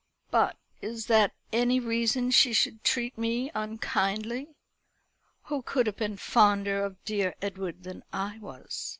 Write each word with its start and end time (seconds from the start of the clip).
"But 0.31 0.57
is 0.81 1.05
that 1.05 1.35
any 1.53 1.79
reason 1.79 2.31
she 2.31 2.53
should 2.53 2.83
treat 2.83 3.15
me 3.19 3.51
unkindly? 3.53 4.47
Who 5.43 5.61
could 5.61 5.85
have 5.85 5.97
been 5.97 6.17
fonder 6.17 6.83
of 6.83 7.05
dear 7.05 7.35
Edward 7.39 7.83
than 7.83 8.01
I 8.11 8.39
was? 8.39 8.89